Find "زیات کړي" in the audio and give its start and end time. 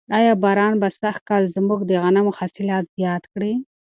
2.97-3.53